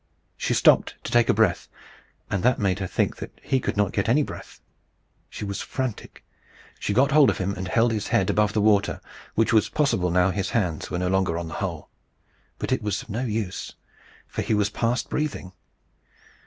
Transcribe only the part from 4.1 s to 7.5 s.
breath. She was frantic. She got hold of